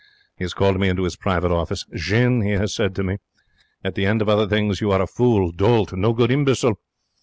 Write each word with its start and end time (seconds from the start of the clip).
He 0.35 0.43
has 0.45 0.55
called 0.55 0.79
me 0.79 0.89
into 0.89 1.03
his 1.03 1.15
private 1.15 1.51
office. 1.51 1.85
'Jean,' 1.93 2.41
he 2.41 2.53
has 2.53 2.73
said 2.73 2.95
to 2.95 3.03
me, 3.03 3.17
at 3.83 3.93
the 3.93 4.07
end 4.07 4.19
of 4.23 4.29
other 4.29 4.47
things, 4.47 4.81
'you 4.81 4.89
are 4.89 5.01
a 5.03 5.05
fool, 5.05 5.51
dolt, 5.51 5.93
no 5.93 6.11
good 6.11 6.31
imbecile. 6.31 6.81